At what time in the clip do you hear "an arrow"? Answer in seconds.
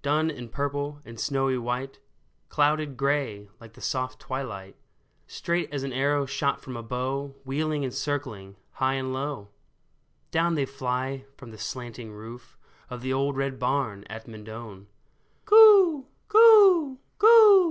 5.82-6.24